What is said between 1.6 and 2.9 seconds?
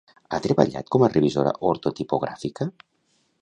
ortotipogràfica?